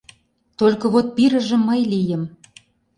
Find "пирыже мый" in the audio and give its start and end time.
1.15-1.81